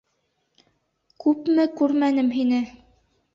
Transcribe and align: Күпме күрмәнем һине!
Күпме 1.25 1.67
күрмәнем 1.83 2.33
һине! 2.39 2.65